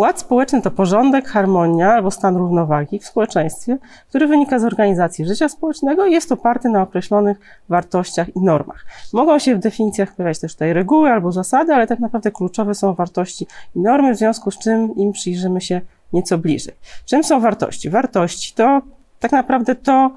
Ład 0.00 0.20
społeczny 0.20 0.62
to 0.62 0.70
porządek, 0.70 1.28
harmonia 1.28 1.92
albo 1.92 2.10
stan 2.10 2.36
równowagi 2.36 2.98
w 2.98 3.04
społeczeństwie, 3.04 3.78
który 4.08 4.26
wynika 4.26 4.58
z 4.58 4.64
organizacji 4.64 5.26
życia 5.26 5.48
społecznego 5.48 6.06
i 6.06 6.12
jest 6.12 6.32
oparty 6.32 6.68
na 6.68 6.82
określonych 6.82 7.38
wartościach 7.68 8.36
i 8.36 8.40
normach. 8.40 8.84
Mogą 9.12 9.38
się 9.38 9.56
w 9.56 9.58
definicjach 9.58 10.14
pojawiać 10.14 10.40
też 10.40 10.52
tutaj 10.52 10.72
reguły 10.72 11.10
albo 11.10 11.32
zasady, 11.32 11.74
ale 11.74 11.86
tak 11.86 11.98
naprawdę 11.98 12.30
kluczowe 12.30 12.74
są 12.74 12.94
wartości 12.94 13.46
i 13.76 13.80
normy, 13.80 14.14
w 14.14 14.18
związku 14.18 14.50
z 14.50 14.58
czym 14.58 14.96
im 14.96 15.12
przyjrzymy 15.12 15.60
się 15.60 15.80
nieco 16.12 16.38
bliżej. 16.38 16.74
Czym 17.04 17.24
są 17.24 17.40
wartości? 17.40 17.90
Wartości 17.90 18.54
to 18.54 18.82
tak 19.18 19.32
naprawdę 19.32 19.74
to, 19.74 20.10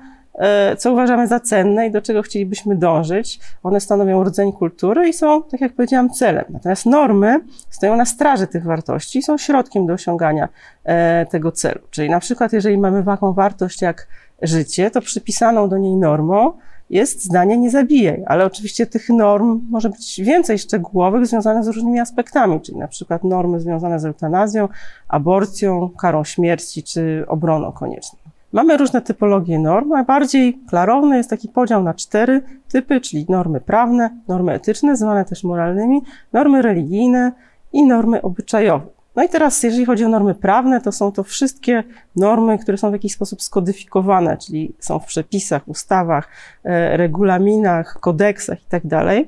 co 0.77 0.93
uważamy 0.93 1.27
za 1.27 1.39
cenne 1.39 1.87
i 1.87 1.91
do 1.91 2.01
czego 2.01 2.21
chcielibyśmy 2.21 2.75
dążyć. 2.75 3.39
One 3.63 3.79
stanowią 3.79 4.23
rdzeń 4.23 4.53
kultury 4.53 5.09
i 5.09 5.13
są, 5.13 5.43
tak 5.43 5.61
jak 5.61 5.73
powiedziałam, 5.73 6.09
celem. 6.09 6.45
Natomiast 6.49 6.85
normy 6.85 7.39
stoją 7.69 7.95
na 7.95 8.05
straży 8.05 8.47
tych 8.47 8.63
wartości 8.63 9.19
i 9.19 9.23
są 9.23 9.37
środkiem 9.37 9.85
do 9.85 9.93
osiągania 9.93 10.49
e, 10.83 11.25
tego 11.25 11.51
celu. 11.51 11.81
Czyli 11.89 12.09
na 12.09 12.19
przykład, 12.19 12.53
jeżeli 12.53 12.77
mamy 12.77 13.03
taką 13.03 13.33
wartość 13.33 13.81
jak 13.81 14.07
życie, 14.41 14.91
to 14.91 15.01
przypisaną 15.01 15.69
do 15.69 15.77
niej 15.77 15.95
normą 15.95 16.53
jest 16.89 17.23
zdanie 17.23 17.57
nie 17.57 17.69
zabijaj, 17.69 18.23
ale 18.27 18.45
oczywiście 18.45 18.85
tych 18.85 19.09
norm 19.09 19.61
może 19.69 19.89
być 19.89 20.21
więcej 20.21 20.59
szczegółowych 20.59 21.27
związanych 21.27 21.63
z 21.63 21.67
różnymi 21.67 21.99
aspektami, 21.99 22.61
czyli 22.61 22.77
na 22.77 22.87
przykład 22.87 23.23
normy 23.23 23.59
związane 23.59 23.99
z 23.99 24.05
eutanazją, 24.05 24.67
aborcją, 25.07 25.89
karą 25.89 26.23
śmierci 26.23 26.83
czy 26.83 27.25
obroną 27.27 27.71
konieczną. 27.71 28.22
Mamy 28.53 28.77
różne 28.77 29.01
typologie 29.01 29.59
norm. 29.59 29.89
Najbardziej 29.89 30.59
klarowny 30.69 31.17
jest 31.17 31.29
taki 31.29 31.49
podział 31.49 31.83
na 31.83 31.93
cztery 31.93 32.41
typy, 32.71 33.01
czyli 33.01 33.25
normy 33.29 33.61
prawne, 33.61 34.17
normy 34.27 34.53
etyczne, 34.53 34.97
zwane 34.97 35.25
też 35.25 35.43
moralnymi, 35.43 36.01
normy 36.33 36.61
religijne 36.61 37.31
i 37.73 37.85
normy 37.85 38.21
obyczajowe. 38.21 38.85
No 39.15 39.23
i 39.23 39.29
teraz, 39.29 39.63
jeżeli 39.63 39.85
chodzi 39.85 40.05
o 40.05 40.09
normy 40.09 40.35
prawne, 40.35 40.81
to 40.81 40.91
są 40.91 41.11
to 41.11 41.23
wszystkie 41.23 41.83
normy, 42.15 42.57
które 42.57 42.77
są 42.77 42.89
w 42.89 42.93
jakiś 42.93 43.13
sposób 43.13 43.41
skodyfikowane, 43.41 44.37
czyli 44.37 44.75
są 44.79 44.99
w 44.99 45.05
przepisach, 45.05 45.67
ustawach, 45.67 46.27
e, 46.63 46.97
regulaminach, 46.97 47.97
kodeksach 47.99 48.63
itd. 48.63 49.25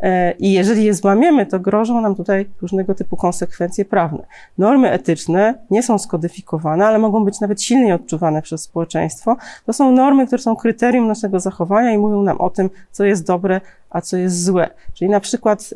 E, 0.00 0.32
I 0.32 0.52
jeżeli 0.52 0.84
je 0.84 0.94
złamiemy, 0.94 1.46
to 1.46 1.60
grożą 1.60 2.00
nam 2.00 2.14
tutaj 2.14 2.46
różnego 2.62 2.94
typu 2.94 3.16
konsekwencje 3.16 3.84
prawne. 3.84 4.26
Normy 4.58 4.90
etyczne 4.90 5.54
nie 5.70 5.82
są 5.82 5.98
skodyfikowane, 5.98 6.86
ale 6.86 6.98
mogą 6.98 7.24
być 7.24 7.40
nawet 7.40 7.62
silniej 7.62 7.92
odczuwane 7.92 8.42
przez 8.42 8.62
społeczeństwo. 8.62 9.36
To 9.66 9.72
są 9.72 9.92
normy, 9.92 10.26
które 10.26 10.42
są 10.42 10.56
kryterium 10.56 11.06
naszego 11.06 11.40
zachowania 11.40 11.92
i 11.92 11.98
mówią 11.98 12.22
nam 12.22 12.40
o 12.40 12.50
tym, 12.50 12.70
co 12.90 13.04
jest 13.04 13.26
dobre, 13.26 13.60
a 13.90 14.00
co 14.00 14.16
jest 14.16 14.44
złe. 14.44 14.70
Czyli 14.94 15.10
na 15.10 15.20
przykład 15.20 15.74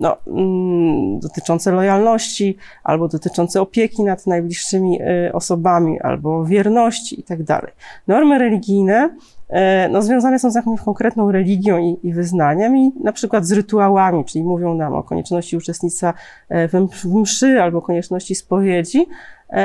no, 0.00 0.16
mm, 0.26 1.20
dotyczące 1.20 1.72
lojalności, 1.72 2.56
albo 2.84 3.08
dotyczące 3.08 3.60
opieki 3.60 4.04
nad 4.04 4.26
najbliższymi 4.26 5.02
y, 5.02 5.32
osobami, 5.32 6.00
albo 6.00 6.44
wierności 6.44 7.20
i 7.20 7.22
tak 7.22 7.42
dalej. 7.42 7.72
Normy 8.06 8.38
religijne 8.38 9.10
e, 9.48 9.88
no, 9.88 10.02
związane 10.02 10.38
są 10.38 10.50
z 10.50 10.54
jakąś 10.54 10.80
konkretną 10.80 11.32
religią 11.32 11.78
i, 11.78 11.98
i 12.02 12.12
wyznaniem 12.12 12.76
i 12.76 12.92
na 13.04 13.12
przykład 13.12 13.46
z 13.46 13.52
rytuałami, 13.52 14.24
czyli 14.24 14.44
mówią 14.44 14.74
nam 14.74 14.94
o 14.94 15.02
konieczności 15.02 15.56
uczestnictwa 15.56 16.14
w 16.50 17.04
mszy 17.14 17.62
albo 17.62 17.82
konieczności 17.82 18.34
spowiedzi, 18.34 19.06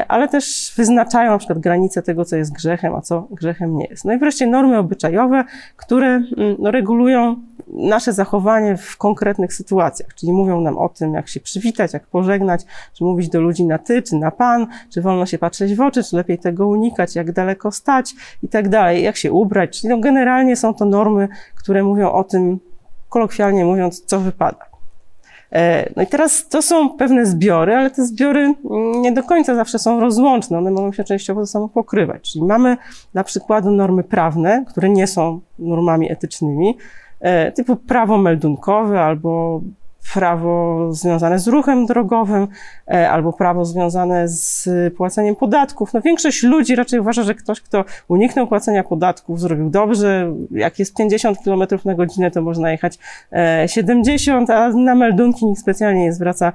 ale 0.07 0.27
też 0.27 0.73
wyznaczają 0.77 1.31
na 1.31 1.37
przykład 1.37 1.59
granice 1.59 2.01
tego, 2.01 2.25
co 2.25 2.35
jest 2.35 2.53
grzechem, 2.53 2.95
a 2.95 3.01
co 3.01 3.27
grzechem 3.31 3.77
nie 3.77 3.85
jest. 3.85 4.05
No 4.05 4.13
i 4.13 4.17
wreszcie 4.17 4.47
normy 4.47 4.77
obyczajowe, 4.77 5.43
które 5.77 6.07
mm, 6.07 6.55
no, 6.59 6.71
regulują 6.71 7.35
nasze 7.73 8.13
zachowanie 8.13 8.77
w 8.77 8.97
konkretnych 8.97 9.53
sytuacjach, 9.53 10.15
czyli 10.15 10.33
mówią 10.33 10.61
nam 10.61 10.77
o 10.77 10.89
tym, 10.89 11.13
jak 11.13 11.27
się 11.27 11.39
przywitać, 11.39 11.93
jak 11.93 12.07
pożegnać, 12.07 12.61
czy 12.93 13.03
mówić 13.03 13.29
do 13.29 13.41
ludzi 13.41 13.65
na 13.65 13.77
ty, 13.77 14.01
czy 14.01 14.15
na 14.15 14.31
pan, 14.31 14.67
czy 14.93 15.01
wolno 15.01 15.25
się 15.25 15.37
patrzeć 15.37 15.75
w 15.75 15.81
oczy, 15.81 16.03
czy 16.03 16.15
lepiej 16.15 16.39
tego 16.39 16.67
unikać, 16.67 17.15
jak 17.15 17.31
daleko 17.31 17.71
stać 17.71 18.13
i 18.43 18.47
tak 18.47 18.69
dalej, 18.69 19.03
jak 19.03 19.17
się 19.17 19.31
ubrać. 19.31 19.79
Czyli 19.79 19.89
no, 19.89 19.99
generalnie 19.99 20.55
są 20.55 20.73
to 20.73 20.85
normy, 20.85 21.27
które 21.55 21.83
mówią 21.83 22.11
o 22.11 22.23
tym, 22.23 22.59
kolokwialnie 23.09 23.65
mówiąc, 23.65 24.05
co 24.05 24.19
wypada. 24.19 24.71
E, 25.51 25.91
no 25.95 26.03
i 26.03 26.07
teraz 26.07 26.47
to 26.47 26.61
są 26.61 26.89
pewne 26.89 27.25
zbiory, 27.25 27.75
ale 27.75 27.91
te 27.91 28.05
zbiory 28.05 28.53
nie 28.95 29.11
do 29.11 29.23
końca 29.23 29.55
zawsze 29.55 29.79
są 29.79 29.99
rozłączne, 29.99 30.57
one 30.57 30.71
mogą 30.71 30.93
się 30.93 31.03
częściowo 31.03 31.45
ze 31.45 31.51
sobą 31.51 31.69
pokrywać. 31.69 32.31
Czyli 32.31 32.45
mamy 32.45 32.77
na 33.13 33.23
przykład 33.23 33.65
normy 33.65 34.03
prawne, 34.03 34.65
które 34.67 34.89
nie 34.89 35.07
są 35.07 35.39
normami 35.59 36.11
etycznymi, 36.11 36.77
typu 37.55 37.75
prawo 37.75 38.17
meldunkowe 38.17 39.01
albo 39.01 39.61
prawo 40.13 40.87
związane 40.93 41.39
z 41.39 41.47
ruchem 41.47 41.85
drogowym 41.85 42.47
e, 42.87 43.09
albo 43.09 43.33
prawo 43.33 43.65
związane 43.65 44.27
z 44.27 44.69
płaceniem 44.97 45.35
podatków. 45.35 45.93
No 45.93 46.01
większość 46.01 46.43
ludzi 46.43 46.75
raczej 46.75 46.99
uważa, 46.99 47.23
że 47.23 47.35
ktoś, 47.35 47.61
kto 47.61 47.85
uniknął 48.07 48.47
płacenia 48.47 48.83
podatków, 48.83 49.39
zrobił 49.39 49.69
dobrze. 49.69 50.33
Jak 50.51 50.79
jest 50.79 50.97
50 50.97 51.37
km 51.43 51.63
na 51.85 51.95
godzinę, 51.95 52.31
to 52.31 52.41
można 52.41 52.71
jechać 52.71 52.99
70, 53.67 54.49
e, 54.49 54.55
a 54.55 54.69
na 54.69 54.95
meldunki 54.95 55.45
nikt 55.45 55.61
specjalnie 55.61 56.03
nie 56.03 56.13
zwraca 56.13 56.47
e, 56.47 56.53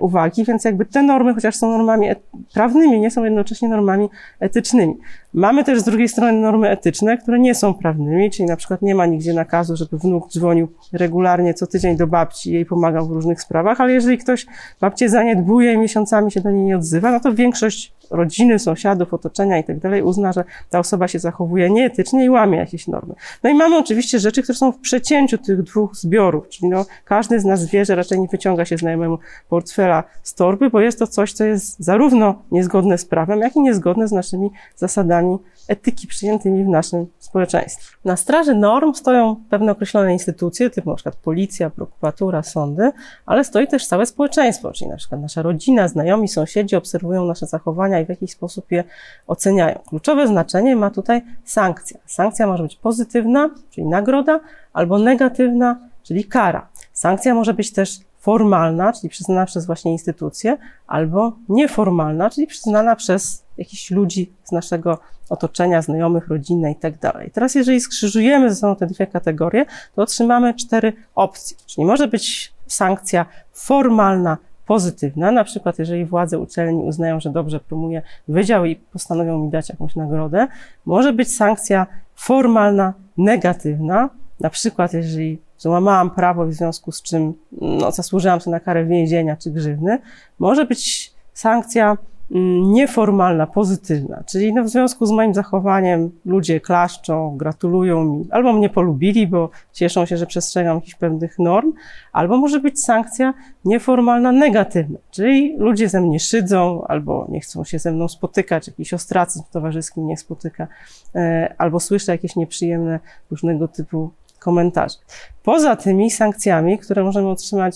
uwagi, 0.00 0.44
więc 0.44 0.64
jakby 0.64 0.86
te 0.86 1.02
normy, 1.02 1.34
chociaż 1.34 1.56
są 1.56 1.70
normami 1.70 2.08
prawnymi, 2.54 3.00
nie 3.00 3.10
są 3.10 3.24
jednocześnie 3.24 3.68
normami 3.68 4.08
etycznymi. 4.40 4.94
Mamy 5.34 5.64
też 5.64 5.80
z 5.80 5.84
drugiej 5.84 6.08
strony 6.08 6.32
normy 6.32 6.68
etyczne, 6.68 7.18
które 7.18 7.38
nie 7.38 7.54
są 7.54 7.74
prawnymi, 7.74 8.30
czyli 8.30 8.48
na 8.48 8.56
przykład 8.56 8.82
nie 8.82 8.94
ma 8.94 9.06
nigdzie 9.06 9.34
nakazu, 9.34 9.76
żeby 9.76 9.98
wnuk 9.98 10.30
dzwonił 10.30 10.68
regularnie 10.92 11.54
co 11.54 11.66
tydzień 11.66 11.96
do 11.96 12.06
babci 12.06 12.50
i 12.50 12.52
jej 12.52 12.66
pomagał 12.66 13.06
w 13.06 13.10
różnych 13.10 13.40
sprawach, 13.40 13.80
ale 13.80 13.92
jeżeli 13.92 14.18
ktoś 14.18 14.46
babcię 14.80 15.08
zaniedbuje 15.08 15.72
i 15.72 15.78
miesiącami 15.78 16.32
się 16.32 16.40
do 16.40 16.50
niej 16.50 16.64
nie 16.64 16.76
odzywa, 16.76 17.10
no 17.10 17.20
to 17.20 17.34
większość 17.34 17.92
rodziny, 18.10 18.58
sąsiadów, 18.58 19.14
otoczenia 19.14 19.58
i 19.58 19.64
tak 19.64 19.78
dalej 19.78 20.02
uzna, 20.02 20.32
że 20.32 20.44
ta 20.70 20.78
osoba 20.78 21.08
się 21.08 21.18
zachowuje 21.18 21.70
nieetycznie 21.70 22.24
i 22.24 22.30
łamie 22.30 22.58
jakieś 22.58 22.88
normy. 22.88 23.14
No 23.42 23.50
i 23.50 23.54
mamy 23.54 23.78
oczywiście 23.78 24.18
rzeczy, 24.18 24.42
które 24.42 24.58
są 24.58 24.72
w 24.72 24.78
przecięciu 24.78 25.38
tych 25.38 25.62
dwóch 25.62 25.96
zbiorów, 25.96 26.48
czyli 26.48 26.68
no, 26.68 26.84
każdy 27.04 27.40
z 27.40 27.44
nas 27.44 27.66
wie, 27.66 27.84
że 27.84 27.94
raczej 27.94 28.20
nie 28.20 28.28
wyciąga 28.28 28.64
się 28.64 28.76
znajomemu 28.76 29.18
portfela 29.48 30.04
z 30.22 30.34
torby, 30.34 30.70
bo 30.70 30.80
jest 30.80 30.98
to 30.98 31.06
coś, 31.06 31.32
co 31.32 31.44
jest 31.44 31.78
zarówno 31.78 32.42
niezgodne 32.50 32.98
z 32.98 33.04
prawem, 33.04 33.40
jak 33.40 33.56
i 33.56 33.60
niezgodne 33.60 34.08
z 34.08 34.12
naszymi 34.12 34.50
zasadami 34.76 35.38
etyki 35.68 36.06
przyjętymi 36.06 36.64
w 36.64 36.68
naszym 36.68 37.06
społeczeństwie. 37.18 37.96
Na 38.04 38.16
straży 38.16 38.54
norm 38.54 38.94
stoją 38.94 39.36
pewne 39.50 39.72
określone 39.72 40.12
instytucje, 40.12 40.70
typu 40.70 40.90
na 40.90 40.96
przykład 40.96 41.16
policja, 41.16 41.70
prokuratura, 41.70 42.42
sądy, 42.42 42.92
ale 43.26 43.44
stoi 43.44 43.66
też 43.68 43.86
całe 43.86 44.06
społeczeństwo, 44.06 44.72
czyli 44.72 44.90
na 44.90 44.96
przykład 44.96 45.20
nasza 45.20 45.42
rodzina, 45.42 45.88
znajomi, 45.88 46.28
sąsiedzi 46.28 46.76
obserwują 46.76 47.24
nasze 47.24 47.46
zachowania 47.46 47.95
i 48.00 48.06
w 48.06 48.08
jakiś 48.08 48.30
sposób 48.30 48.72
je 48.72 48.84
oceniają. 49.26 49.78
Kluczowe 49.88 50.26
znaczenie 50.26 50.76
ma 50.76 50.90
tutaj 50.90 51.22
sankcja. 51.44 52.00
Sankcja 52.06 52.46
może 52.46 52.62
być 52.62 52.76
pozytywna, 52.76 53.50
czyli 53.70 53.86
nagroda, 53.86 54.40
albo 54.72 54.98
negatywna, 54.98 55.78
czyli 56.02 56.24
kara. 56.24 56.68
Sankcja 56.92 57.34
może 57.34 57.54
być 57.54 57.72
też 57.72 57.98
formalna, 58.18 58.92
czyli 58.92 59.08
przyznana 59.08 59.46
przez 59.46 59.66
właśnie 59.66 59.92
instytucje, 59.92 60.56
albo 60.86 61.32
nieformalna, 61.48 62.30
czyli 62.30 62.46
przyznana 62.46 62.96
przez 62.96 63.44
jakichś 63.58 63.90
ludzi 63.90 64.32
z 64.44 64.52
naszego 64.52 64.98
otoczenia, 65.30 65.82
znajomych, 65.82 66.28
rodziny 66.28 66.72
i 66.72 66.74
tak. 66.74 66.94
Teraz, 67.32 67.54
jeżeli 67.54 67.80
skrzyżujemy 67.80 68.50
ze 68.50 68.56
sobą 68.56 68.76
te 68.76 68.86
dwie 68.86 69.06
kategorie, 69.06 69.64
to 69.94 70.02
otrzymamy 70.02 70.54
cztery 70.54 70.92
opcje. 71.14 71.56
Czyli 71.66 71.84
może 71.84 72.08
być 72.08 72.52
sankcja 72.66 73.26
formalna, 73.52 74.36
pozytywna, 74.66 75.32
na 75.32 75.44
przykład 75.44 75.78
jeżeli 75.78 76.04
władze 76.04 76.38
uczelni 76.38 76.84
uznają, 76.84 77.20
że 77.20 77.30
dobrze 77.30 77.60
promuje 77.60 78.02
wydział 78.28 78.64
i 78.64 78.76
postanowią 78.76 79.38
mi 79.38 79.50
dać 79.50 79.68
jakąś 79.68 79.96
nagrodę, 79.96 80.46
może 80.86 81.12
być 81.12 81.36
sankcja 81.36 81.86
formalna, 82.14 82.92
negatywna, 83.18 84.10
na 84.40 84.50
przykład 84.50 84.92
jeżeli 84.92 85.38
złamałam 85.58 86.10
prawo, 86.10 86.46
w 86.46 86.52
związku 86.52 86.92
z 86.92 87.02
czym 87.02 87.34
no, 87.52 87.92
zasłużyłam 87.92 88.40
sobie 88.40 88.52
na 88.52 88.60
karę 88.60 88.84
więzienia 88.84 89.36
czy 89.36 89.50
grzywny, 89.50 89.98
może 90.38 90.66
być 90.66 91.12
sankcja 91.32 91.96
nieformalna, 92.30 93.46
pozytywna, 93.46 94.22
czyli 94.26 94.54
no 94.54 94.64
w 94.64 94.68
związku 94.68 95.06
z 95.06 95.10
moim 95.10 95.34
zachowaniem 95.34 96.10
ludzie 96.24 96.60
klaszczą, 96.60 97.36
gratulują 97.36 98.04
mi, 98.04 98.28
albo 98.30 98.52
mnie 98.52 98.68
polubili, 98.68 99.26
bo 99.26 99.50
cieszą 99.72 100.06
się, 100.06 100.16
że 100.16 100.26
przestrzegam 100.26 100.74
jakichś 100.74 100.94
pewnych 100.94 101.38
norm, 101.38 101.72
albo 102.12 102.36
może 102.36 102.60
być 102.60 102.84
sankcja 102.84 103.34
nieformalna, 103.64 104.32
negatywna, 104.32 104.98
czyli 105.10 105.56
ludzie 105.58 105.88
ze 105.88 106.00
mnie 106.00 106.20
szydzą, 106.20 106.84
albo 106.88 107.26
nie 107.28 107.40
chcą 107.40 107.64
się 107.64 107.78
ze 107.78 107.92
mną 107.92 108.08
spotykać, 108.08 108.66
jakiś 108.68 108.94
ostracyzm 108.94 109.44
towarzyski 109.52 110.00
mnie 110.00 110.16
spotyka, 110.16 110.68
e, 111.14 111.54
albo 111.58 111.80
słyszę 111.80 112.12
jakieś 112.12 112.36
nieprzyjemne 112.36 113.00
różnego 113.30 113.68
typu 113.68 114.10
komentarzy. 114.46 114.98
Poza 115.42 115.76
tymi 115.76 116.10
sankcjami, 116.10 116.78
które 116.78 117.04
możemy 117.04 117.28
otrzymać 117.28 117.74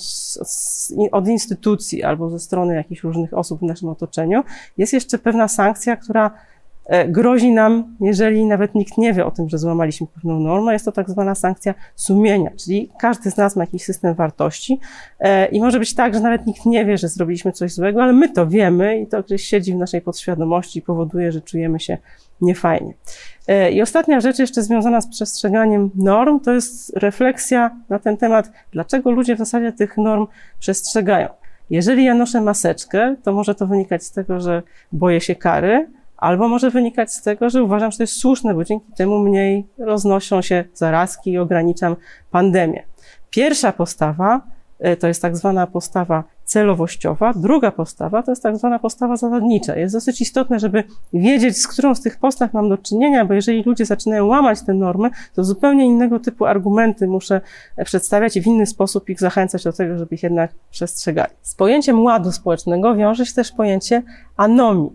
od 1.12 1.28
instytucji 1.28 2.02
albo 2.02 2.30
ze 2.30 2.38
strony 2.38 2.74
jakichś 2.74 3.02
różnych 3.02 3.34
osób 3.34 3.60
w 3.60 3.62
naszym 3.62 3.88
otoczeniu, 3.88 4.42
jest 4.78 4.92
jeszcze 4.92 5.18
pewna 5.18 5.48
sankcja, 5.48 5.96
która 5.96 6.30
grozi 7.08 7.52
nam, 7.52 7.96
jeżeli 8.00 8.46
nawet 8.46 8.74
nikt 8.74 8.98
nie 8.98 9.12
wie 9.12 9.26
o 9.26 9.30
tym, 9.30 9.48
że 9.48 9.58
złamaliśmy 9.58 10.06
pewną 10.14 10.40
normę, 10.40 10.72
jest 10.72 10.84
to 10.84 10.92
tak 10.92 11.10
zwana 11.10 11.34
sankcja 11.34 11.74
sumienia, 11.96 12.50
czyli 12.64 12.90
każdy 12.98 13.30
z 13.30 13.36
nas 13.36 13.56
ma 13.56 13.62
jakiś 13.62 13.84
system 13.84 14.14
wartości 14.14 14.80
e, 15.20 15.46
i 15.46 15.60
może 15.60 15.78
być 15.78 15.94
tak, 15.94 16.14
że 16.14 16.20
nawet 16.20 16.46
nikt 16.46 16.66
nie 16.66 16.84
wie, 16.84 16.98
że 16.98 17.08
zrobiliśmy 17.08 17.52
coś 17.52 17.72
złego, 17.72 18.02
ale 18.02 18.12
my 18.12 18.28
to 18.28 18.46
wiemy 18.46 19.00
i 19.00 19.06
to 19.06 19.22
gdzieś 19.22 19.44
siedzi 19.44 19.72
w 19.72 19.76
naszej 19.76 20.00
podświadomości 20.00 20.78
i 20.78 20.82
powoduje, 20.82 21.32
że 21.32 21.40
czujemy 21.40 21.80
się 21.80 21.98
niefajnie. 22.40 22.94
E, 23.48 23.72
I 23.72 23.82
ostatnia 23.82 24.20
rzecz 24.20 24.38
jeszcze 24.38 24.62
związana 24.62 25.00
z 25.00 25.08
przestrzeganiem 25.08 25.90
norm, 25.94 26.40
to 26.40 26.52
jest 26.52 26.96
refleksja 26.96 27.76
na 27.88 27.98
ten 27.98 28.16
temat, 28.16 28.52
dlaczego 28.72 29.10
ludzie 29.10 29.34
w 29.34 29.38
zasadzie 29.38 29.72
tych 29.72 29.96
norm 29.96 30.26
przestrzegają. 30.58 31.28
Jeżeli 31.70 32.04
ja 32.04 32.14
noszę 32.14 32.40
maseczkę, 32.40 33.16
to 33.22 33.32
może 33.32 33.54
to 33.54 33.66
wynikać 33.66 34.02
z 34.02 34.12
tego, 34.12 34.40
że 34.40 34.62
boję 34.92 35.20
się 35.20 35.34
kary, 35.34 35.88
albo 36.20 36.48
może 36.48 36.70
wynikać 36.70 37.12
z 37.12 37.22
tego, 37.22 37.50
że 37.50 37.62
uważam, 37.62 37.90
że 37.90 37.96
to 37.96 38.02
jest 38.02 38.16
słuszne, 38.16 38.54
bo 38.54 38.64
dzięki 38.64 38.92
temu 38.96 39.18
mniej 39.18 39.66
roznoszą 39.78 40.42
się 40.42 40.64
zarazki 40.74 41.30
i 41.30 41.38
ograniczam 41.38 41.96
pandemię. 42.30 42.82
Pierwsza 43.30 43.72
postawa 43.72 44.40
e, 44.78 44.96
to 44.96 45.08
jest 45.08 45.22
tak 45.22 45.36
zwana 45.36 45.66
postawa 45.66 46.24
celowościowa. 46.44 47.32
Druga 47.36 47.70
postawa 47.70 48.22
to 48.22 48.32
jest 48.32 48.42
tak 48.42 48.56
zwana 48.56 48.78
postawa 48.78 49.16
zasadnicza. 49.16 49.76
Jest 49.76 49.94
dosyć 49.94 50.20
istotne, 50.20 50.58
żeby 50.58 50.84
wiedzieć, 51.12 51.58
z 51.58 51.68
którą 51.68 51.94
z 51.94 52.00
tych 52.00 52.18
postaw 52.18 52.52
mam 52.52 52.68
do 52.68 52.78
czynienia, 52.78 53.24
bo 53.24 53.34
jeżeli 53.34 53.62
ludzie 53.62 53.86
zaczynają 53.86 54.26
łamać 54.26 54.62
te 54.62 54.74
normy, 54.74 55.10
to 55.34 55.44
zupełnie 55.44 55.84
innego 55.84 56.20
typu 56.20 56.46
argumenty 56.46 57.06
muszę 57.06 57.40
przedstawiać 57.84 58.36
i 58.36 58.42
w 58.42 58.46
inny 58.46 58.66
sposób 58.66 59.08
ich 59.08 59.20
zachęcać 59.20 59.64
do 59.64 59.72
tego, 59.72 59.98
żeby 59.98 60.14
ich 60.14 60.22
jednak 60.22 60.50
przestrzegali. 60.70 61.32
Z 61.42 61.54
pojęciem 61.54 62.02
ładu 62.02 62.32
społecznego 62.32 62.94
wiąże 62.94 63.26
się 63.26 63.34
też 63.34 63.52
pojęcie 63.52 64.02
anomii. 64.36 64.90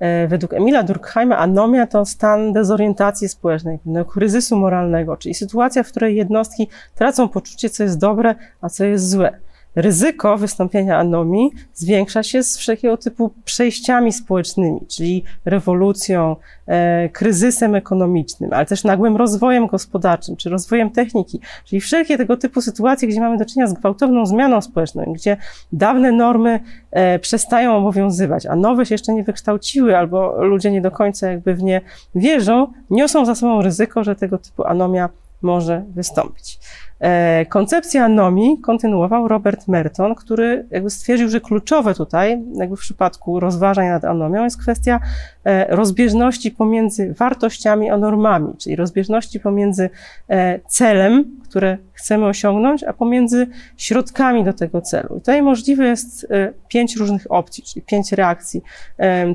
E, 0.00 0.28
według 0.28 0.54
Emila 0.54 0.82
Durkheima 0.82 1.38
anomia 1.38 1.86
to 1.86 2.04
stan 2.04 2.52
dezorientacji 2.52 3.28
społecznej, 3.28 3.78
kryzysu 4.08 4.56
moralnego, 4.56 5.16
czyli 5.16 5.34
sytuacja, 5.34 5.82
w 5.82 5.88
której 5.88 6.16
jednostki 6.16 6.68
tracą 6.94 7.28
poczucie, 7.28 7.70
co 7.70 7.82
jest 7.82 7.98
dobre, 7.98 8.34
a 8.60 8.68
co 8.68 8.84
jest 8.84 9.10
złe 9.10 9.47
ryzyko 9.80 10.38
wystąpienia 10.38 10.98
anomii 10.98 11.50
zwiększa 11.74 12.22
się 12.22 12.42
z 12.42 12.58
wszelkiego 12.58 12.96
typu 12.96 13.30
przejściami 13.44 14.12
społecznymi, 14.12 14.80
czyli 14.88 15.24
rewolucją, 15.44 16.36
e, 16.66 17.08
kryzysem 17.08 17.74
ekonomicznym, 17.74 18.52
ale 18.52 18.66
też 18.66 18.84
nagłym 18.84 19.16
rozwojem 19.16 19.66
gospodarczym, 19.66 20.36
czy 20.36 20.50
rozwojem 20.50 20.90
techniki, 20.90 21.40
czyli 21.64 21.80
wszelkie 21.80 22.18
tego 22.18 22.36
typu 22.36 22.60
sytuacje, 22.60 23.08
gdzie 23.08 23.20
mamy 23.20 23.36
do 23.36 23.44
czynienia 23.44 23.66
z 23.66 23.72
gwałtowną 23.72 24.26
zmianą 24.26 24.60
społeczną, 24.60 25.12
gdzie 25.12 25.36
dawne 25.72 26.12
normy 26.12 26.60
e, 26.90 27.18
przestają 27.18 27.76
obowiązywać, 27.76 28.46
a 28.46 28.56
nowe 28.56 28.86
się 28.86 28.94
jeszcze 28.94 29.12
nie 29.12 29.24
wykształciły, 29.24 29.96
albo 29.96 30.44
ludzie 30.44 30.70
nie 30.70 30.80
do 30.80 30.90
końca 30.90 31.30
jakby 31.30 31.54
w 31.54 31.62
nie 31.62 31.80
wierzą, 32.14 32.72
niosą 32.90 33.24
za 33.24 33.34
sobą 33.34 33.62
ryzyko, 33.62 34.04
że 34.04 34.16
tego 34.16 34.38
typu 34.38 34.64
anomia 34.64 35.08
może 35.42 35.84
wystąpić. 35.94 36.58
E, 37.00 37.46
koncepcję 37.46 38.04
anomii 38.04 38.60
kontynuował 38.60 39.28
Robert 39.28 39.68
Merton, 39.68 40.14
który 40.14 40.66
jakby 40.70 40.90
stwierdził, 40.90 41.28
że 41.28 41.40
kluczowe 41.40 41.94
tutaj, 41.94 42.42
jakby 42.54 42.76
w 42.76 42.80
przypadku 42.80 43.40
rozważań 43.40 43.88
nad 43.88 44.04
anomią, 44.04 44.44
jest 44.44 44.60
kwestia 44.60 45.00
e, 45.44 45.76
rozbieżności 45.76 46.50
pomiędzy 46.50 47.14
wartościami 47.18 47.90
a 47.90 47.96
normami, 47.96 48.56
czyli 48.56 48.76
rozbieżności 48.76 49.40
pomiędzy 49.40 49.90
e, 50.28 50.60
celem, 50.68 51.24
które 51.48 51.78
chcemy 51.92 52.26
osiągnąć, 52.26 52.84
a 52.84 52.92
pomiędzy 52.92 53.46
środkami 53.76 54.44
do 54.44 54.52
tego 54.52 54.80
celu. 54.80 55.16
I 55.16 55.20
tutaj 55.20 55.42
możliwe 55.42 55.86
jest 55.86 56.26
pięć 56.68 56.96
różnych 56.96 57.32
opcji, 57.32 57.64
czyli 57.64 57.82
pięć 57.82 58.12
reakcji 58.12 58.62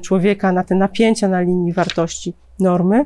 człowieka 0.02 0.52
na 0.52 0.64
te 0.64 0.76
napięcia 0.76 1.28
na 1.28 1.42
linii 1.42 1.74
wartości 1.74 2.34
normy. 2.60 3.06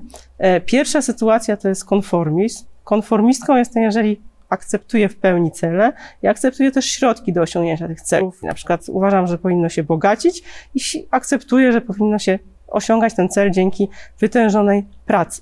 Pierwsza 0.66 1.02
sytuacja 1.02 1.58
to 1.58 1.70
jest 1.70 1.86
konformizm. 1.86 2.66
Konformistką 2.88 3.56
jestem, 3.56 3.84
jeżeli 3.84 4.22
akceptuję 4.50 5.10
w 5.10 5.16
pełni 5.16 5.51
cele 5.51 5.94
i 6.24 6.28
akceptuję 6.28 6.72
też 6.72 6.86
środki 6.86 7.34
do 7.34 7.42
osiągnięcia 7.42 7.88
tych 7.88 8.01
celów. 8.01 8.44
Na 8.44 8.54
przykład 8.54 8.89
uważam, 8.89 9.28
że 9.28 9.38
powinno 9.38 9.69
się 9.69 9.84
bogacić 9.84 10.44
i 10.75 10.80
akceptuję, 11.12 11.72
że 11.72 11.81
powinno 11.81 12.19
się 12.19 12.39
osiągać 12.68 13.13
ten 13.16 13.30
cel 13.30 13.51
dzięki 13.51 13.88
wytężonej 14.19 14.86
pracy. 15.06 15.42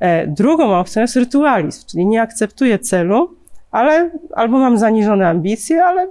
E, 0.00 0.26
drugą 0.26 0.78
opcją 0.78 1.02
jest 1.02 1.16
rytualizm, 1.16 1.86
czyli 1.86 2.06
nie 2.06 2.22
akceptuję 2.22 2.78
celu, 2.78 3.36
ale 3.70 4.10
albo 4.34 4.58
mam 4.58 4.78
zaniżone 4.78 5.28
ambicje, 5.28 5.84
ale 5.84 6.08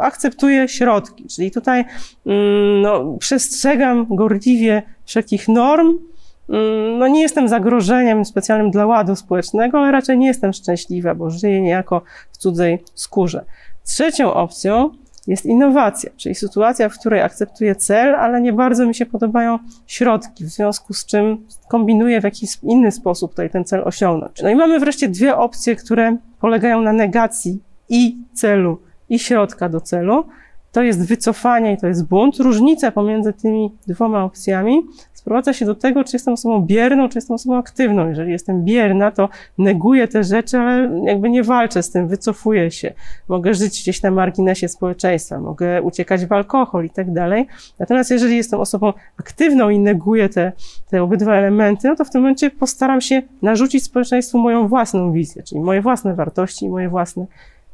akceptuję 0.00 0.68
środki. 0.68 1.26
Czyli 1.28 1.50
tutaj 1.50 1.84
mm, 2.26 2.82
no, 2.82 3.16
przestrzegam 3.18 4.06
gorliwie 4.10 4.82
wszelkich 5.04 5.48
norm, 5.48 5.98
no 6.98 7.08
nie 7.08 7.22
jestem 7.22 7.48
zagrożeniem 7.48 8.24
specjalnym 8.24 8.70
dla 8.70 8.86
ładu 8.86 9.16
społecznego, 9.16 9.78
ale 9.78 9.92
raczej 9.92 10.18
nie 10.18 10.26
jestem 10.26 10.52
szczęśliwa, 10.52 11.14
bo 11.14 11.30
żyję 11.30 11.60
niejako 11.60 12.02
w 12.32 12.36
cudzej 12.36 12.78
skórze. 12.94 13.44
Trzecią 13.84 14.34
opcją 14.34 14.90
jest 15.26 15.46
innowacja, 15.46 16.10
czyli 16.16 16.34
sytuacja, 16.34 16.88
w 16.88 16.98
której 16.98 17.20
akceptuję 17.20 17.74
cel, 17.74 18.14
ale 18.14 18.40
nie 18.40 18.52
bardzo 18.52 18.86
mi 18.86 18.94
się 18.94 19.06
podobają 19.06 19.58
środki, 19.86 20.44
w 20.44 20.48
związku 20.48 20.94
z 20.94 21.06
czym 21.06 21.46
kombinuję 21.68 22.20
w 22.20 22.24
jakiś 22.24 22.58
inny 22.62 22.92
sposób 22.92 23.30
tutaj 23.30 23.50
ten 23.50 23.64
cel 23.64 23.82
osiągnąć. 23.84 24.42
No 24.42 24.50
i 24.50 24.54
mamy 24.54 24.78
wreszcie 24.78 25.08
dwie 25.08 25.36
opcje, 25.36 25.76
które 25.76 26.16
polegają 26.40 26.82
na 26.82 26.92
negacji 26.92 27.62
i 27.88 28.16
celu, 28.34 28.78
i 29.08 29.18
środka 29.18 29.68
do 29.68 29.80
celu. 29.80 30.24
To 30.72 30.82
jest 30.82 31.06
wycofanie 31.08 31.72
i 31.72 31.76
to 31.76 31.86
jest 31.86 32.06
bunt. 32.06 32.36
Różnica 32.36 32.92
pomiędzy 32.92 33.32
tymi 33.32 33.72
dwoma 33.86 34.24
opcjami 34.24 34.82
sprowadza 35.20 35.52
się 35.52 35.66
do 35.66 35.74
tego, 35.74 36.04
czy 36.04 36.10
jestem 36.12 36.34
osobą 36.34 36.60
bierną, 36.60 37.08
czy 37.08 37.18
jestem 37.18 37.34
osobą 37.34 37.56
aktywną. 37.56 38.08
Jeżeli 38.08 38.32
jestem 38.32 38.64
bierna, 38.64 39.10
to 39.10 39.28
neguję 39.58 40.08
te 40.08 40.24
rzeczy, 40.24 40.58
ale 40.58 41.02
jakby 41.04 41.30
nie 41.30 41.42
walczę 41.42 41.82
z 41.82 41.90
tym, 41.90 42.08
wycofuję 42.08 42.70
się. 42.70 42.92
Mogę 43.28 43.54
żyć 43.54 43.82
gdzieś 43.82 44.02
na 44.02 44.10
marginesie 44.10 44.68
społeczeństwa, 44.68 45.40
mogę 45.40 45.82
uciekać 45.82 46.26
w 46.26 46.32
alkohol 46.32 46.84
i 46.84 46.90
tak 46.90 47.12
dalej. 47.12 47.46
Natomiast 47.78 48.10
jeżeli 48.10 48.36
jestem 48.36 48.60
osobą 48.60 48.92
aktywną 49.18 49.68
i 49.68 49.78
neguję 49.78 50.28
te, 50.28 50.52
te 50.90 51.02
obydwa 51.02 51.34
elementy, 51.34 51.88
no 51.88 51.96
to 51.96 52.04
w 52.04 52.10
tym 52.10 52.20
momencie 52.20 52.50
postaram 52.50 53.00
się 53.00 53.22
narzucić 53.42 53.84
społeczeństwu 53.84 54.38
moją 54.38 54.68
własną 54.68 55.12
wizję, 55.12 55.42
czyli 55.42 55.60
moje 55.60 55.82
własne 55.82 56.14
wartości 56.14 56.64
i 56.64 56.68
moje 56.68 56.88
własne 56.88 57.26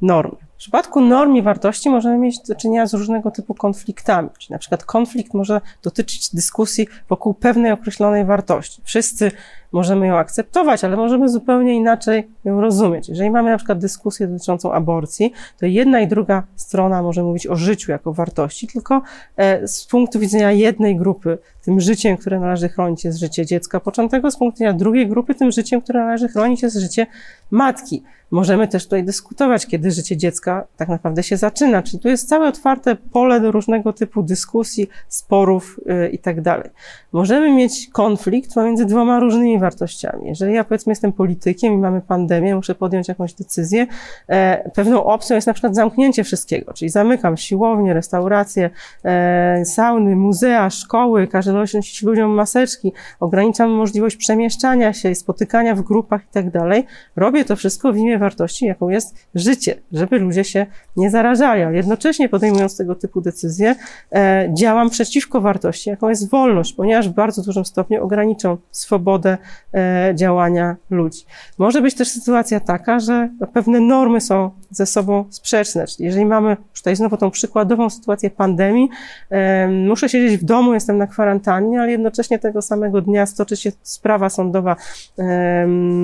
normy. 0.02 0.45
W 0.56 0.58
przypadku 0.58 1.00
norm 1.00 1.34
i 1.34 1.42
wartości 1.42 1.90
możemy 1.90 2.18
mieć 2.18 2.38
do 2.38 2.54
czynienia 2.54 2.86
z 2.86 2.94
różnego 2.94 3.30
typu 3.30 3.54
konfliktami. 3.54 4.28
Czyli 4.38 4.52
na 4.52 4.58
przykład 4.58 4.84
konflikt 4.84 5.34
może 5.34 5.60
dotyczyć 5.82 6.34
dyskusji 6.34 6.88
wokół 7.08 7.34
pewnej 7.34 7.72
określonej 7.72 8.24
wartości. 8.24 8.82
Wszyscy 8.84 9.30
możemy 9.72 10.06
ją 10.06 10.16
akceptować, 10.16 10.84
ale 10.84 10.96
możemy 10.96 11.28
zupełnie 11.28 11.74
inaczej 11.74 12.28
ją 12.44 12.60
rozumieć. 12.60 13.08
Jeżeli 13.08 13.30
mamy 13.30 13.50
na 13.50 13.56
przykład 13.56 13.78
dyskusję 13.78 14.26
dotyczącą 14.28 14.72
aborcji, 14.72 15.32
to 15.58 15.66
jedna 15.66 16.00
i 16.00 16.08
druga 16.08 16.42
strona 16.56 17.02
może 17.02 17.22
mówić 17.22 17.46
o 17.46 17.56
życiu 17.56 17.92
jako 17.92 18.12
wartości, 18.12 18.66
tylko 18.66 19.02
e, 19.36 19.68
z 19.68 19.86
punktu 19.86 20.18
widzenia 20.18 20.52
jednej 20.52 20.96
grupy 20.96 21.38
tym 21.64 21.80
życiem, 21.80 22.16
które 22.16 22.40
należy 22.40 22.68
chronić 22.68 23.04
jest 23.04 23.18
życie 23.18 23.46
dziecka 23.46 23.80
poczętego, 23.80 24.30
z 24.30 24.36
punktu 24.36 24.54
widzenia 24.54 24.72
drugiej 24.72 25.08
grupy 25.08 25.34
tym 25.34 25.50
życiem, 25.50 25.80
które 25.80 26.00
należy 26.00 26.28
chronić 26.28 26.62
jest 26.62 26.76
życie 26.76 27.06
matki. 27.50 28.02
Możemy 28.30 28.68
też 28.68 28.84
tutaj 28.84 29.04
dyskutować, 29.04 29.66
kiedy 29.66 29.90
życie 29.90 30.16
dziecka 30.16 30.45
tak 30.76 30.88
naprawdę 30.88 31.22
się 31.22 31.36
zaczyna. 31.36 31.82
Czyli 31.82 31.98
tu 31.98 32.08
jest 32.08 32.28
całe 32.28 32.48
otwarte 32.48 32.96
pole 32.96 33.40
do 33.40 33.52
różnego 33.52 33.92
typu 33.92 34.22
dyskusji, 34.22 34.88
sporów 35.08 35.80
yy, 35.86 36.08
i 36.08 36.18
tak 36.18 36.40
dalej. 36.40 36.70
Możemy 37.12 37.52
mieć 37.52 37.88
konflikt 37.92 38.54
pomiędzy 38.54 38.84
dwoma 38.84 39.20
różnymi 39.20 39.58
wartościami. 39.58 40.28
Jeżeli 40.28 40.54
ja 40.54 40.64
powiedzmy 40.64 40.90
jestem 40.90 41.12
politykiem 41.12 41.74
i 41.74 41.78
mamy 41.78 42.00
pandemię, 42.00 42.54
muszę 42.56 42.74
podjąć 42.74 43.08
jakąś 43.08 43.34
decyzję, 43.34 43.86
e, 44.28 44.70
pewną 44.70 45.04
opcją 45.04 45.34
jest 45.34 45.46
na 45.46 45.52
przykład 45.52 45.74
zamknięcie 45.74 46.24
wszystkiego, 46.24 46.72
czyli 46.72 46.88
zamykam 46.88 47.36
siłownie, 47.36 47.94
restauracje, 47.94 48.70
e, 49.04 49.64
sauny, 49.64 50.16
muzea, 50.16 50.70
szkoły, 50.70 51.26
każę 51.26 51.52
nosić 51.52 52.02
ludziom 52.02 52.30
maseczki, 52.30 52.92
ograniczam 53.20 53.70
możliwość 53.70 54.16
przemieszczania 54.16 54.92
się, 54.92 55.14
spotykania 55.14 55.74
w 55.74 55.82
grupach 55.82 56.22
i 56.22 56.32
tak 56.32 56.50
dalej. 56.50 56.86
Robię 57.16 57.44
to 57.44 57.56
wszystko 57.56 57.92
w 57.92 57.96
imię 57.96 58.18
wartości, 58.18 58.66
jaką 58.66 58.88
jest 58.88 59.16
życie, 59.34 59.74
żeby 59.92 60.18
ludzie 60.18 60.35
się 60.44 60.66
nie 60.96 61.10
zarażali, 61.10 61.62
ale 61.62 61.76
jednocześnie 61.76 62.28
podejmując 62.28 62.76
tego 62.76 62.94
typu 62.94 63.20
decyzje, 63.20 63.74
e, 64.12 64.48
działam 64.58 64.90
przeciwko 64.90 65.40
wartości, 65.40 65.90
jaką 65.90 66.08
jest 66.08 66.30
wolność, 66.30 66.72
ponieważ 66.72 67.08
w 67.08 67.12
bardzo 67.12 67.42
dużym 67.42 67.64
stopniu 67.64 68.04
ograniczą 68.04 68.56
swobodę 68.70 69.38
e, 69.74 70.12
działania 70.14 70.76
ludzi. 70.90 71.24
Może 71.58 71.82
być 71.82 71.94
też 71.94 72.08
sytuacja 72.08 72.60
taka, 72.60 73.00
że 73.00 73.28
pewne 73.52 73.80
normy 73.80 74.20
są 74.20 74.50
ze 74.70 74.86
sobą 74.86 75.24
sprzeczne, 75.30 75.86
czyli 75.86 76.04
jeżeli 76.04 76.26
mamy 76.26 76.56
tutaj 76.74 76.96
znowu 76.96 77.16
tą 77.16 77.30
przykładową 77.30 77.90
sytuację 77.90 78.30
pandemii, 78.30 78.88
e, 79.30 79.68
muszę 79.68 80.08
siedzieć 80.08 80.40
w 80.40 80.44
domu, 80.44 80.74
jestem 80.74 80.98
na 80.98 81.06
kwarantannie, 81.06 81.80
ale 81.80 81.90
jednocześnie 81.90 82.38
tego 82.38 82.62
samego 82.62 83.00
dnia 83.00 83.26
stoczy 83.26 83.56
się 83.56 83.72
sprawa 83.82 84.28
sądowa 84.30 84.76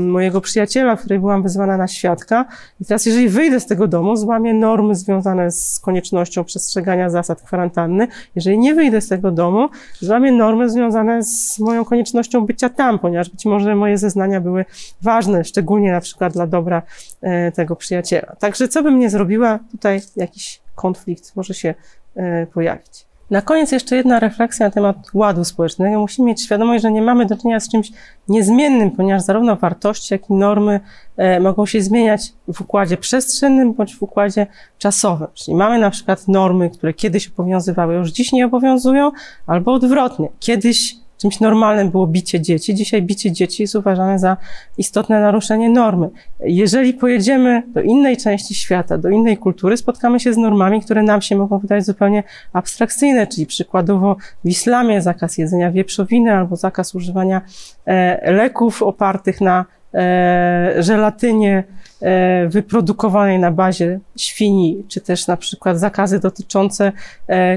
mojego 0.06 0.40
przyjaciela, 0.40 0.96
w 0.96 1.00
której 1.00 1.18
byłam 1.18 1.42
wezwana 1.42 1.76
na 1.76 1.88
świadka. 1.88 2.44
I 2.80 2.84
teraz 2.84 3.06
jeżeli 3.06 3.28
wyjdę 3.28 3.60
z 3.60 3.66
tego 3.66 3.88
domu, 3.88 4.16
złamię 4.22 4.54
normy 4.54 4.94
związane 4.94 5.50
z 5.50 5.80
koniecznością 5.80 6.44
przestrzegania 6.44 7.10
zasad 7.10 7.42
kwarantanny, 7.42 8.08
jeżeli 8.34 8.58
nie 8.58 8.74
wyjdę 8.74 9.00
z 9.00 9.08
tego 9.08 9.30
domu, 9.30 9.68
złamię 10.00 10.32
normy 10.32 10.70
związane 10.70 11.22
z 11.22 11.58
moją 11.58 11.84
koniecznością 11.84 12.46
bycia 12.46 12.68
tam, 12.68 12.98
ponieważ 12.98 13.30
być 13.30 13.44
może 13.44 13.74
moje 13.76 13.98
zeznania 13.98 14.40
były 14.40 14.64
ważne, 15.02 15.44
szczególnie 15.44 15.92
na 15.92 16.00
przykład 16.00 16.32
dla 16.32 16.46
dobra 16.46 16.82
e, 17.22 17.52
tego 17.52 17.76
przyjaciela. 17.76 18.36
Także 18.38 18.68
co 18.68 18.82
bym 18.82 18.98
nie 18.98 19.10
zrobiła, 19.10 19.58
tutaj 19.70 20.00
jakiś 20.16 20.60
konflikt 20.74 21.36
może 21.36 21.54
się 21.54 21.74
e, 22.16 22.46
pojawić. 22.46 23.11
Na 23.32 23.42
koniec 23.42 23.72
jeszcze 23.72 23.96
jedna 23.96 24.20
refleksja 24.20 24.66
na 24.66 24.70
temat 24.70 24.96
ładu 25.14 25.44
społecznego. 25.44 26.00
Musimy 26.00 26.26
mieć 26.26 26.42
świadomość, 26.42 26.82
że 26.82 26.92
nie 26.92 27.02
mamy 27.02 27.26
do 27.26 27.36
czynienia 27.36 27.60
z 27.60 27.68
czymś 27.68 27.92
niezmiennym, 28.28 28.90
ponieważ 28.90 29.22
zarówno 29.22 29.56
wartości, 29.56 30.14
jak 30.14 30.30
i 30.30 30.32
normy 30.32 30.80
e, 31.16 31.40
mogą 31.40 31.66
się 31.66 31.82
zmieniać 31.82 32.32
w 32.52 32.60
układzie 32.60 32.96
przestrzennym 32.96 33.72
bądź 33.72 33.96
w 33.96 34.02
układzie 34.02 34.46
czasowym. 34.78 35.28
Czyli 35.34 35.54
mamy 35.54 35.78
na 35.78 35.90
przykład 35.90 36.28
normy, 36.28 36.70
które 36.70 36.94
kiedyś 36.94 37.28
obowiązywały, 37.28 37.94
już 37.94 38.10
dziś 38.10 38.32
nie 38.32 38.46
obowiązują, 38.46 39.10
albo 39.46 39.72
odwrotnie. 39.72 40.28
Kiedyś 40.40 40.96
czymś 41.22 41.40
normalnym 41.40 41.90
było 41.90 42.06
bicie 42.06 42.40
dzieci. 42.40 42.74
Dzisiaj 42.74 43.02
bicie 43.02 43.32
dzieci 43.32 43.62
jest 43.62 43.74
uważane 43.74 44.18
za 44.18 44.36
istotne 44.78 45.20
naruszenie 45.20 45.70
normy. 45.70 46.10
Jeżeli 46.40 46.94
pojedziemy 46.94 47.62
do 47.68 47.80
innej 47.80 48.16
części 48.16 48.54
świata, 48.54 48.98
do 48.98 49.08
innej 49.08 49.36
kultury, 49.36 49.76
spotkamy 49.76 50.20
się 50.20 50.32
z 50.32 50.36
normami, 50.36 50.80
które 50.80 51.02
nam 51.02 51.22
się 51.22 51.36
mogą 51.36 51.58
wydać 51.58 51.84
zupełnie 51.84 52.22
abstrakcyjne, 52.52 53.26
czyli 53.26 53.46
przykładowo 53.46 54.16
w 54.44 54.48
islamie 54.48 55.02
zakaz 55.02 55.38
jedzenia 55.38 55.70
wieprzowiny 55.70 56.32
albo 56.32 56.56
zakaz 56.56 56.94
używania 56.94 57.40
e, 57.86 58.32
leków 58.32 58.82
opartych 58.82 59.40
na 59.40 59.64
e, 59.94 60.74
żelatynie 60.78 61.64
e, 62.00 62.48
wyprodukowanej 62.48 63.38
na 63.38 63.50
bazie 63.50 64.00
świni, 64.16 64.84
czy 64.88 65.00
też 65.00 65.26
na 65.26 65.36
przykład 65.36 65.78
zakazy 65.78 66.20
dotyczące 66.20 66.92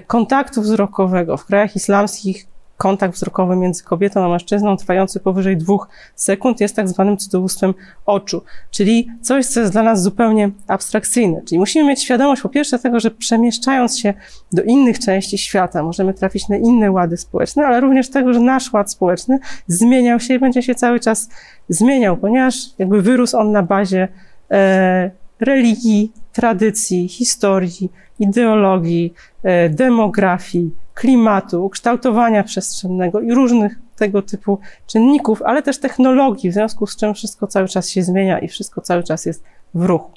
kontaktu 0.07 0.62
wzrokowego. 0.62 1.38
W 1.38 1.45
krajach 1.45 1.75
islamskich 1.75 2.55
kontakt 2.77 3.15
wzrokowy 3.15 3.55
między 3.55 3.84
kobietą 3.84 4.25
a 4.25 4.29
mężczyzną 4.29 4.77
trwający 4.77 5.20
powyżej 5.20 5.58
dwóch 5.58 5.88
sekund 6.15 6.62
jest 6.62 6.75
tak 6.75 6.89
zwanym 6.89 7.17
cudzołóstwem 7.17 7.74
oczu, 8.05 8.41
czyli 8.72 9.08
coś, 9.22 9.46
co 9.46 9.60
jest 9.60 9.72
dla 9.72 9.84
nas 9.84 10.03
zupełnie 10.03 10.51
abstrakcyjne. 10.67 11.41
Czyli 11.41 11.60
musimy 11.60 11.89
mieć 11.89 12.03
świadomość 12.03 12.41
po 12.41 12.50
pierwsze 12.50 12.79
tego, 12.79 13.00
że 13.00 13.12
przemieszczając 13.12 14.00
się 14.00 14.13
do 14.51 14.63
innych 14.63 15.00
części 15.00 15.38
świata 15.38 15.84
możemy 15.84 16.13
trafić 16.13 16.50
na 16.50 16.58
inne 16.58 16.91
łady 16.91 17.17
społeczne, 17.17 17.65
ale 17.67 17.79
również 17.79 18.10
tego, 18.10 18.34
że 18.34 18.39
nasz 18.39 18.74
ład 18.74 18.91
społeczny 18.91 19.39
zmieniał 19.67 20.20
się 20.20 20.34
i 20.34 20.39
będzie 20.39 20.63
się 20.63 20.75
cały 20.75 21.00
czas 21.00 21.29
zmieniał, 21.70 22.17
ponieważ 22.17 22.55
jakby 22.77 23.01
wyrósł 23.01 23.38
on 23.38 23.51
na 23.51 23.63
bazie 23.63 24.08
e, 24.51 25.12
religii, 25.39 26.12
tradycji, 26.34 27.08
historii, 27.08 27.91
ideologii, 28.20 29.13
e, 29.44 29.70
demografii, 29.70 30.72
klimatu, 30.96 31.70
kształtowania 31.70 32.44
przestrzennego 32.44 33.22
i 33.22 33.34
różnych 33.34 33.80
tego 33.96 34.22
typu 34.22 34.60
czynników, 34.88 35.42
ale 35.42 35.62
też 35.62 35.80
technologii, 35.80 36.50
w 36.52 36.54
związku 36.54 36.88
z 36.88 36.96
czym 36.96 37.14
wszystko 37.14 37.48
cały 37.48 37.68
czas 37.68 37.90
się 37.90 38.04
zmienia 38.04 38.40
i 38.40 38.48
wszystko 38.48 38.82
cały 38.82 39.04
czas 39.04 39.25
jest 39.25 39.44
w 39.74 39.86
ruchu. 39.86 40.12